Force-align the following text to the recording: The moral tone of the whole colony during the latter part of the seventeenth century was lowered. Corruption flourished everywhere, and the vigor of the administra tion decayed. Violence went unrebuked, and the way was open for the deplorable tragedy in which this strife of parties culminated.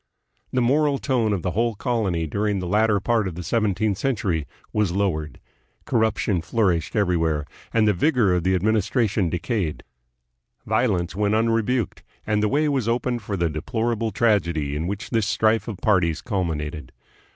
The 0.51 0.63
moral 0.63 0.97
tone 0.97 1.31
of 1.31 1.43
the 1.43 1.51
whole 1.51 1.75
colony 1.75 2.25
during 2.25 2.57
the 2.57 2.65
latter 2.65 2.99
part 2.99 3.27
of 3.27 3.35
the 3.35 3.43
seventeenth 3.43 3.99
century 3.99 4.47
was 4.73 4.91
lowered. 4.93 5.39
Corruption 5.85 6.41
flourished 6.41 6.95
everywhere, 6.95 7.45
and 7.71 7.87
the 7.87 7.93
vigor 7.93 8.33
of 8.33 8.43
the 8.43 8.57
administra 8.57 9.07
tion 9.07 9.29
decayed. 9.29 9.83
Violence 10.65 11.15
went 11.15 11.35
unrebuked, 11.35 12.01
and 12.25 12.41
the 12.41 12.49
way 12.49 12.67
was 12.67 12.87
open 12.87 13.19
for 13.19 13.37
the 13.37 13.47
deplorable 13.47 14.09
tragedy 14.09 14.75
in 14.75 14.87
which 14.87 15.11
this 15.11 15.27
strife 15.27 15.67
of 15.67 15.77
parties 15.77 16.19
culminated. 16.23 16.91